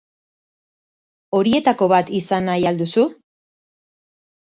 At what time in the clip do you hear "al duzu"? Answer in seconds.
2.71-3.05